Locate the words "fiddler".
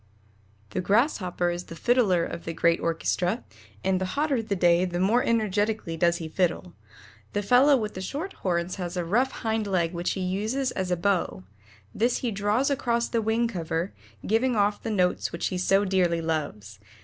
1.75-2.25